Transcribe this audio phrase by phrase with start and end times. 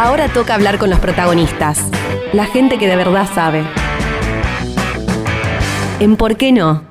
[0.00, 1.90] Ahora toca hablar con los protagonistas,
[2.32, 3.64] la gente que de verdad sabe.
[5.98, 6.84] En ¿Por qué no?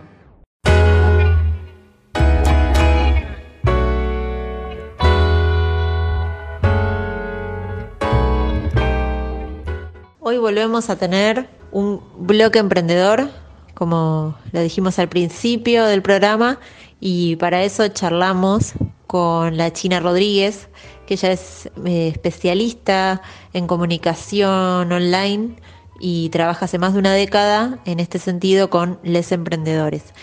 [10.20, 13.30] Hoy volvemos a tener un bloque emprendedor,
[13.74, 16.60] como lo dijimos al principio del programa,
[17.00, 18.74] y para eso charlamos
[19.08, 20.68] con la China Rodríguez,
[21.06, 23.22] que ella es eh, especialista
[23.54, 25.56] en comunicación online
[26.00, 30.14] y trabaja hace más de una década en este sentido con les emprendedores.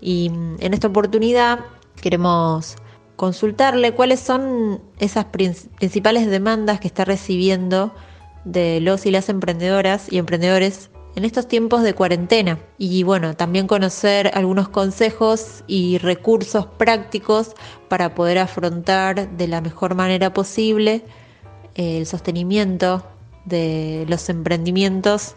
[0.00, 1.60] Y mm, en esta oportunidad
[2.00, 2.76] queremos
[3.16, 7.94] consultarle cuáles son esas principales demandas que está recibiendo
[8.44, 12.58] de los y las emprendedoras y emprendedores en estos tiempos de cuarentena.
[12.78, 17.54] Y bueno, también conocer algunos consejos y recursos prácticos
[17.88, 21.04] para poder afrontar de la mejor manera posible
[21.74, 23.04] eh, el sostenimiento
[23.44, 25.34] de los emprendimientos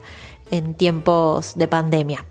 [0.51, 2.25] en tiempos de pandemia.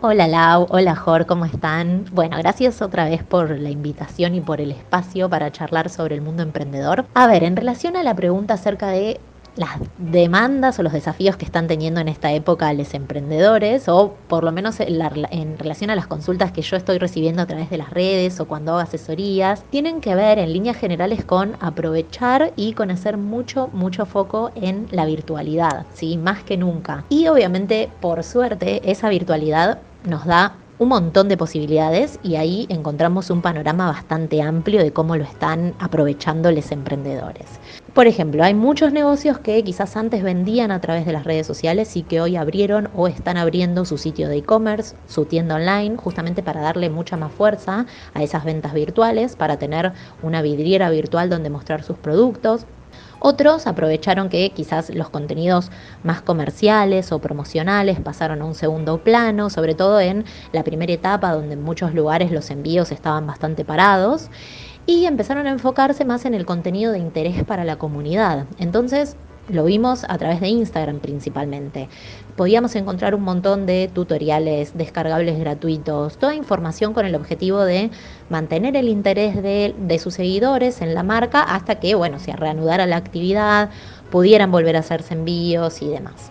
[0.00, 2.04] Hola Lau, hola Jor, ¿cómo están?
[2.12, 6.20] Bueno, gracias otra vez por la invitación y por el espacio para charlar sobre el
[6.20, 7.06] mundo emprendedor.
[7.14, 9.18] A ver, en relación a la pregunta acerca de
[9.56, 14.44] las demandas o los desafíos que están teniendo en esta época los emprendedores o por
[14.44, 17.90] lo menos en, relación a las consultas que yo estoy recibiendo a través de las
[17.90, 22.90] redes o cuando hago asesorías, tienen que ver en líneas generales con aprovechar y con
[22.90, 26.16] hacer mucho, mucho foco en la virtualidad, ¿sí?
[26.16, 27.04] Más que nunca.
[27.08, 33.30] Y obviamente, por suerte, esa virtualidad nos da un montón de posibilidades y ahí encontramos
[33.30, 37.46] un panorama bastante amplio de cómo lo están aprovechando los emprendedores.
[37.94, 41.96] Por ejemplo, hay muchos negocios que quizás antes vendían a través de las redes sociales
[41.96, 46.42] y que hoy abrieron o están abriendo su sitio de e-commerce, su tienda online, justamente
[46.42, 49.92] para darle mucha más fuerza a esas ventas virtuales, para tener
[50.24, 52.66] una vidriera virtual donde mostrar sus productos.
[53.20, 55.70] Otros aprovecharon que quizás los contenidos
[56.02, 61.32] más comerciales o promocionales pasaron a un segundo plano, sobre todo en la primera etapa
[61.32, 64.30] donde en muchos lugares los envíos estaban bastante parados
[64.86, 68.46] y empezaron a enfocarse más en el contenido de interés para la comunidad.
[68.58, 69.16] Entonces,
[69.48, 71.88] lo vimos a través de Instagram principalmente.
[72.36, 77.90] Podíamos encontrar un montón de tutoriales descargables gratuitos, toda información con el objetivo de
[78.30, 82.86] mantener el interés de, de, sus seguidores en la marca hasta que, bueno, se reanudara
[82.86, 83.70] la actividad,
[84.10, 86.30] pudieran volver a hacerse envíos y demás.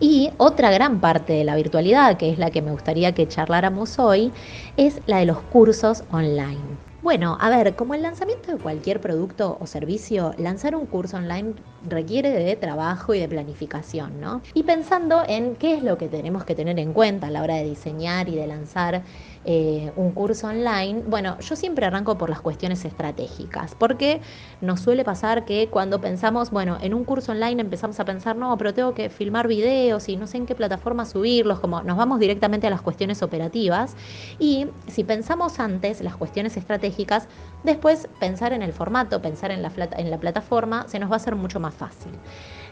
[0.00, 3.98] Y otra gran parte de la virtualidad, que es la que me gustaría que charláramos
[3.98, 4.32] hoy,
[4.76, 6.85] es la de los cursos online.
[7.06, 11.54] Bueno, a ver, como el lanzamiento de cualquier producto o servicio, lanzar un curso online
[11.80, 14.42] requiere de trabajo y de planificación, ¿no?
[14.54, 17.54] Y pensando en qué es lo que tenemos que tener en cuenta a la hora
[17.54, 19.04] de diseñar y de lanzar
[19.48, 24.20] eh, un curso online, bueno, yo siempre arranco por las cuestiones estratégicas, porque
[24.60, 28.58] nos suele pasar que cuando pensamos, bueno, en un curso online empezamos a pensar, no,
[28.58, 32.18] pero tengo que filmar videos y no sé en qué plataforma subirlos, como nos vamos
[32.18, 33.94] directamente a las cuestiones operativas.
[34.40, 37.28] Y si pensamos antes las cuestiones estratégicas,
[37.62, 41.18] después pensar en el formato, pensar en la, en la plataforma, se nos va a
[41.18, 42.10] hacer mucho más fácil.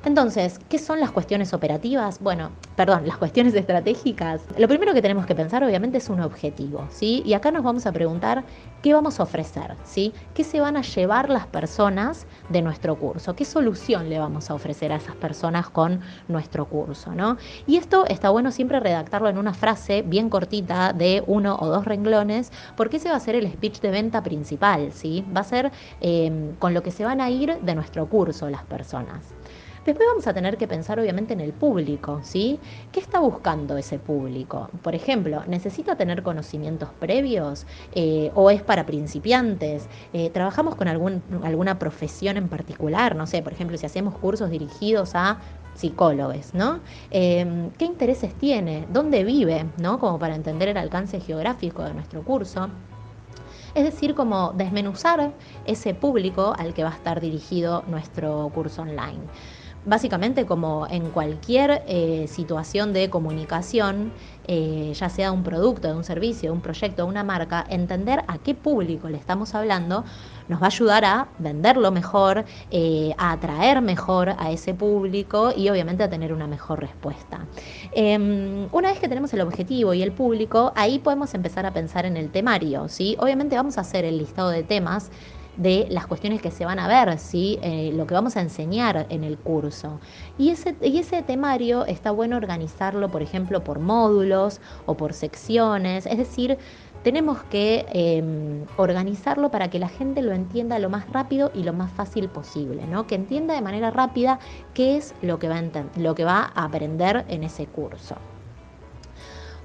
[0.04, 2.20] Entonces, ¿qué son las cuestiones operativas?
[2.20, 4.42] Bueno, perdón, las cuestiones estratégicas.
[4.58, 7.22] Lo primero que tenemos que pensar obviamente es un objetivo, ¿sí?
[7.24, 8.44] Y acá nos vamos a preguntar
[8.82, 10.12] qué vamos a ofrecer, ¿sí?
[10.34, 13.34] ¿Qué se van a llevar las personas de nuestro curso?
[13.34, 17.38] ¿Qué solución le vamos a ofrecer a esas personas con nuestro curso, ¿no?
[17.66, 21.86] Y esto está bueno siempre redactarlo en una frase bien cortita de uno o dos
[21.86, 25.24] renglones, porque ese va a ser el speech de venta principal, ¿sí?
[25.34, 25.72] Va a ser
[26.02, 29.34] eh, con lo que se van a ir de nuestro curso las personas.
[29.84, 32.58] Después vamos a tener que pensar obviamente en el público, ¿sí?
[32.90, 34.70] ¿Qué está buscando ese público?
[34.82, 39.86] Por ejemplo, ¿necesita tener conocimientos previos eh, o es para principiantes?
[40.14, 43.14] Eh, ¿Trabajamos con alguna profesión en particular?
[43.14, 45.38] No sé, por ejemplo, si hacemos cursos dirigidos a
[45.74, 46.80] psicólogos, ¿no?
[47.10, 48.86] Em, ¿Qué intereses tiene?
[48.90, 49.66] ¿Dónde vive?
[49.76, 49.98] ¿No?
[49.98, 52.70] Como para entender el alcance geográfico de nuestro curso.
[53.74, 55.32] Es decir, como desmenuzar
[55.66, 59.20] ese público al que va a estar dirigido nuestro curso online
[59.84, 64.12] básicamente como en cualquier eh, situación de comunicación,
[64.46, 68.22] eh, ya sea un producto, de un servicio, de un proyecto, de una marca, entender
[68.26, 70.04] a qué público le estamos hablando
[70.48, 75.68] nos va a ayudar a venderlo mejor, eh, a atraer mejor a ese público y
[75.68, 77.46] obviamente a tener una mejor respuesta.
[77.92, 82.06] Em, una vez que tenemos el objetivo y el público, ahí podemos empezar a pensar
[82.06, 82.88] en el temario.
[82.88, 83.16] ¿sí?
[83.18, 85.10] Obviamente vamos a hacer el listado de temas
[85.56, 87.58] de las cuestiones que se van a ver, ¿sí?
[87.62, 90.00] Eh, lo que vamos a enseñar en el curso.
[90.38, 96.06] Y ese, y ese temario está bueno organizarlo, por ejemplo, por módulos o por secciones,
[96.06, 96.58] es decir,
[97.04, 101.74] tenemos que em, organizarlo para que la gente lo entienda lo más rápido y lo
[101.74, 103.06] más fácil posible, ¿no?
[103.06, 104.38] Que entienda de manera rápida
[104.72, 105.62] qué es lo que va
[105.96, 108.16] lo que va a aprender en ese curso.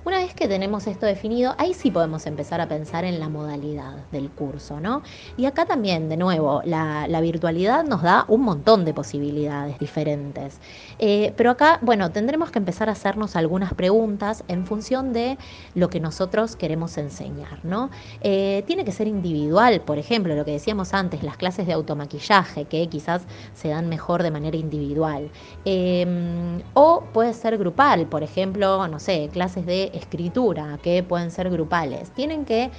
[0.09, 4.07] Una vez que tenemos esto definido, ahí sí podemos empezar a pensar en la modalidad
[4.11, 5.03] del curso, ¿no?
[5.37, 10.57] Y acá también, de nuevo, la, virtualidad nos da un montón de posibilidades diferentes.
[10.97, 15.37] Eh, pero acá, bueno, tendremos que empezar a hacernos algunas preguntas en función de
[15.75, 17.91] lo que nosotros queremos enseñar, ¿no?
[18.21, 22.65] Eh, tiene que ser individual, por ejemplo, lo que decíamos antes, las clases de automaquillaje,
[22.65, 23.21] que quizás
[23.53, 25.29] se dan mejor de manera individual.
[25.65, 31.49] Em, o puede ser grupal, por ejemplo, no sé, clases de escritura, que pueden ser
[31.49, 32.71] grupales, tienen que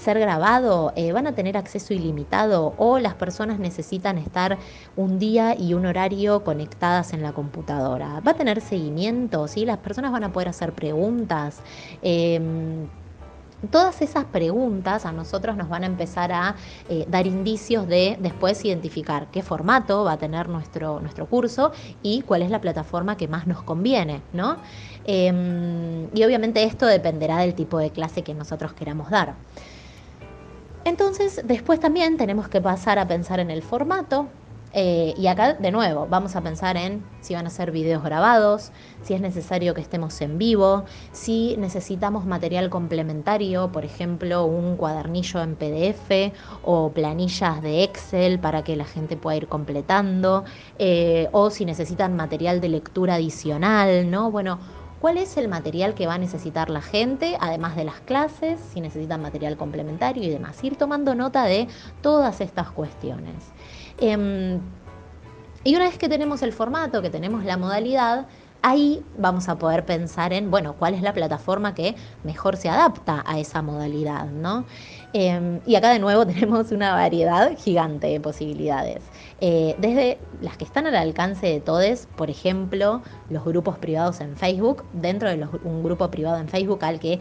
[0.00, 4.58] ser grabado, eh, van a tener acceso ilimitado o las personas necesitan estar
[4.96, 8.20] un día y un horario conectadas en la computadora.
[8.26, 9.66] Va a tener seguimiento, ¿sí?
[9.66, 11.60] las personas van a poder hacer preguntas.
[12.02, 12.88] Em,
[13.70, 16.54] Todas esas preguntas a nosotros nos van a empezar a
[16.88, 21.70] eh, dar indicios de después identificar qué formato va a tener nuestro, nuestro curso
[22.02, 24.56] y cuál es la plataforma que más nos conviene, ¿no?
[25.12, 29.34] Em, y obviamente esto dependerá del tipo de clase que nosotros queramos dar.
[30.84, 34.28] Entonces, después también tenemos que pasar a pensar en el formato,
[34.72, 38.70] eh, y acá, de nuevo, vamos a pensar en si van a ser videos grabados,
[39.02, 45.42] si es necesario que estemos en vivo, si necesitamos material complementario, por ejemplo, un cuadernillo
[45.42, 50.44] en PDF o planillas de Excel para que la gente pueda ir completando,
[50.78, 54.30] eh, o si necesitan material de lectura adicional, ¿no?
[54.30, 54.60] Bueno,
[55.00, 58.82] ¿Cuál es el material que va a necesitar la gente, además de las clases, si
[58.82, 60.62] necesitan material complementario y demás?
[60.62, 61.68] Ir tomando nota de
[62.02, 63.50] todas estas cuestiones.
[63.98, 64.60] Em,
[65.64, 68.26] y una vez que tenemos el formato, que tenemos la modalidad,
[68.62, 73.22] ahí vamos a poder pensar en, bueno, cuál es la plataforma que mejor se adapta
[73.26, 74.64] a esa modalidad, ¿no?
[75.12, 79.02] Em, y acá de nuevo tenemos una variedad gigante de posibilidades.
[79.40, 84.36] Eh, desde las que están al alcance de todos, por ejemplo, los grupos privados en
[84.36, 87.20] Facebook, dentro de un grupo privado en Facebook al que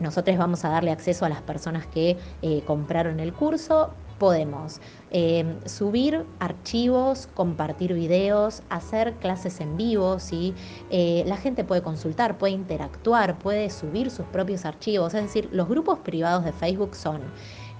[0.00, 4.80] nosotros vamos a darle acceso a las personas que eh, compraron el curso, podemos
[5.10, 10.54] eh, subir archivos, compartir videos, hacer clases en vivo, ¿sí?
[10.90, 15.14] Eh, la gente puede consultar, puede interactuar, puede subir sus propios archivos.
[15.14, 17.20] Es decir, los grupos privados de Facebook son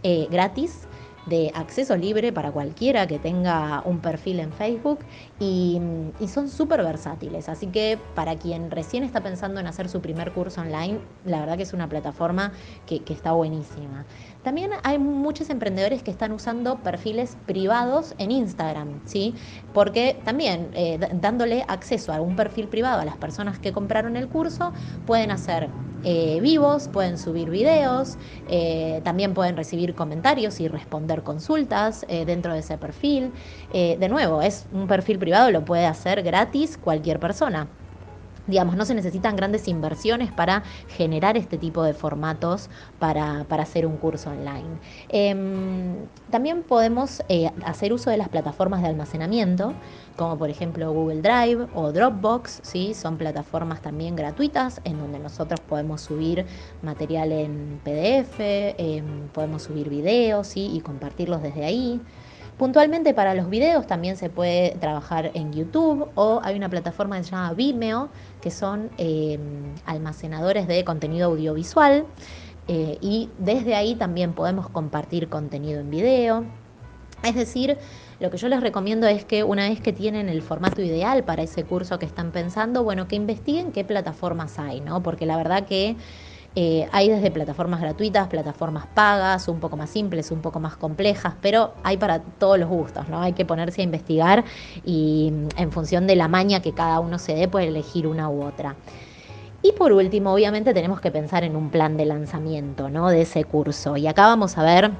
[0.02, 0.86] eh, gratis
[1.26, 5.00] de acceso libre para cualquiera que tenga un perfil en Facebook
[5.38, 5.80] y,
[6.28, 7.48] son súper versátiles.
[7.48, 11.56] Así que para quien recién está pensando en hacer su primer curso online, la verdad
[11.56, 12.52] que es una plataforma
[12.86, 14.04] que, está buenísima.
[14.42, 19.34] También hay muchos emprendedores que están usando perfiles privados en Instagram, ¿sí?
[19.72, 24.28] Porque también eh, dándole acceso a un perfil privado a las personas que compraron el
[24.28, 24.72] curso,
[25.06, 25.68] pueden hacer
[26.04, 32.60] eh, vivos, pueden subir videos, eh, también pueden recibir comentarios y responder consultas dentro de
[32.60, 33.34] ese perfil.
[33.70, 37.83] de nuevo, es un perfil privado, lo puede hacer gratis cualquier persona.
[38.46, 42.68] Digamos, no se necesitan grandes inversiones para generar este tipo de formatos
[42.98, 44.78] para, hacer un curso online.
[45.08, 49.72] Em, también podemos eh, hacer uso de las plataformas de almacenamiento,
[50.16, 52.94] como por ejemplo Google Drive o Dropbox, ¿sí?
[52.94, 56.44] son plataformas también gratuitas en donde nosotros podemos subir
[56.82, 62.00] material en PDF, em, podemos subir videos y compartirlos desde ahí.
[62.58, 67.24] Puntualmente para los videos también se puede trabajar en YouTube o hay una plataforma que
[67.24, 69.38] se llama Vimeo, que son eh,
[69.86, 72.06] almacenadores de contenido audiovisual
[72.68, 76.44] eh, y desde ahí también podemos compartir contenido en video.
[77.24, 77.76] Es decir,
[78.20, 81.42] lo que yo les recomiendo es que una vez que tienen el formato ideal para
[81.42, 85.02] ese curso que están pensando, bueno, que investiguen qué plataformas hay, ¿no?
[85.02, 85.96] Porque la verdad que
[86.56, 91.34] eh, hay desde plataformas gratuitas, plataformas pagas, un poco más simples, un poco más complejas,
[91.40, 93.20] pero hay para todos los gustos, ¿no?
[93.20, 94.44] Hay que ponerse a investigar
[94.84, 98.30] y mm, en función de la maña que cada uno se dé, puede elegir una
[98.30, 98.76] u otra.
[99.62, 103.08] Y por último, obviamente tenemos que pensar en un plan de lanzamiento, ¿no?
[103.08, 103.96] De ese curso.
[103.96, 104.92] Y acá vamos a ver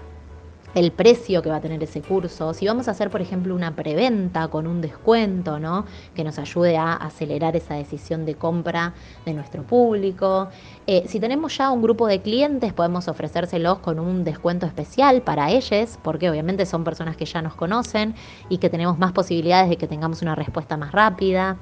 [0.75, 3.77] el precio que va a tener ese curso, si vamos a hacer, por ejemplo, una
[3.77, 5.85] preventa con un descuento, ¿no?
[6.15, 10.49] Que nos ayude a acelerar esa decisión de compra de nuestro público.
[10.87, 15.51] Eh, si tenemos ya un grupo de clientes, podemos ofrecérselos con un descuento especial para
[15.51, 18.15] ellos, porque obviamente son personas que ya nos conocen
[18.49, 21.57] y que tenemos más posibilidades de que tengamos una respuesta más rápida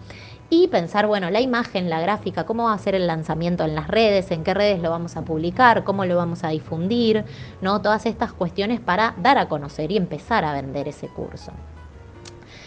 [0.55, 3.89] y pensar, bueno, la imagen, la gráfica, cómo va a ser el lanzamiento en las
[3.89, 7.25] redes, en qué redes lo vamos a publicar, cómo lo vamos a difundir,
[7.63, 7.81] ¿no?
[7.81, 11.53] Todas estas cuestiones para dar a conocer y empezar a vender ese curso.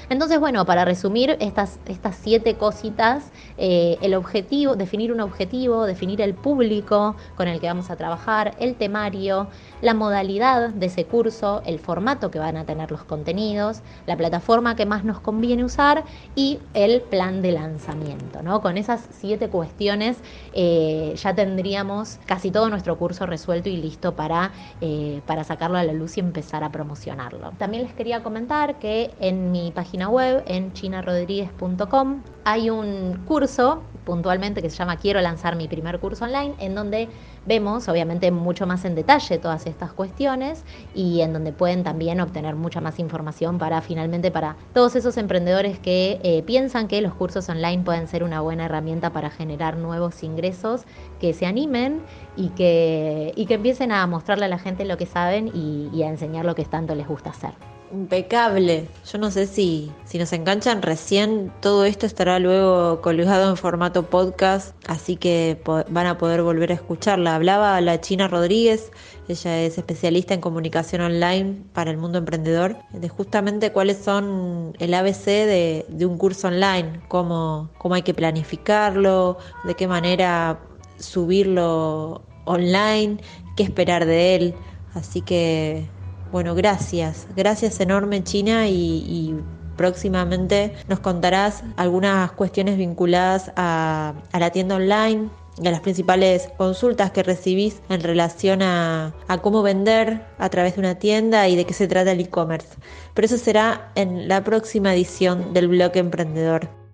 [0.10, 6.22] Entonces, bueno, para resumir estas, estas siete cositas, eh, el objetivo, definir un objetivo, definir
[6.22, 9.48] el público con el que vamos a trabajar, el temario,
[9.82, 14.76] la modalidad de ese curso, el formato que van a tener los contenidos, la plataforma
[14.76, 16.04] que más nos conviene usar
[16.36, 18.44] y el plan de lanzamiento.
[18.44, 18.62] ¿no?
[18.62, 20.18] Con esas siete cuestiones
[20.54, 25.84] eh, ya tendríamos casi todo nuestro curso resuelto y listo para, eh, para sacarlo a
[25.84, 27.52] la luz y empezar a promocionarlo.
[27.58, 34.62] También les quería comentar que en mi página web, en chinarodríguez.com, hay un curso puntualmente
[34.62, 37.10] que se llama Quiero lanzar mi primer curso online, en donde
[37.46, 42.56] vemos obviamente mucho más en detalle todas estas cuestiones y en donde pueden también obtener
[42.56, 47.50] mucha más información para finalmente para todos esos emprendedores que eh, piensan que los cursos
[47.50, 50.84] online pueden ser una buena herramienta para generar nuevos ingresos,
[51.20, 52.02] que se animen
[52.36, 56.04] y que, y que empiecen a mostrarle a la gente lo que saben y, y
[56.04, 57.75] a enseñar lo que tanto les gusta hacer.
[57.92, 58.88] Impecable.
[59.12, 64.10] Yo no sé si, si nos enganchan recién, todo esto estará luego colgado en formato
[64.10, 67.36] podcast, así que van a poder volver a escucharla.
[67.36, 68.92] Hablaba la China Rodríguez,
[69.28, 74.94] ella es especialista en comunicación online para el mundo emprendedor, de justamente cuáles son el
[74.94, 80.60] ABC de, un curso online, cómo, cómo hay que planificarlo, de qué manera
[80.98, 83.18] subirlo online,
[83.56, 84.56] qué esperar de él.
[84.94, 85.90] Así que
[86.36, 89.34] bueno, gracias, gracias enorme China y,
[89.78, 95.30] próximamente nos contarás algunas cuestiones vinculadas a, la tienda online
[95.62, 100.76] y a las principales consultas que recibís en relación a, a, cómo vender a través
[100.76, 102.68] de una tienda y de qué se trata el e-commerce.
[103.14, 106.85] Pero eso será en la próxima edición del blog emprendedor.